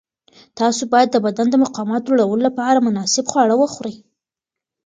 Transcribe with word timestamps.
تاسو 0.59 0.81
باید 0.93 1.09
د 1.11 1.17
بدن 1.25 1.47
د 1.51 1.55
مقاومت 1.63 2.03
لوړولو 2.07 2.43
لپاره 2.47 2.83
مناسب 2.87 3.25
خواړه 3.31 3.55
وخورئ. 3.57 3.95